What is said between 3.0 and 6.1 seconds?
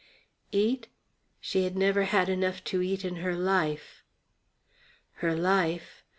in her life. Her life?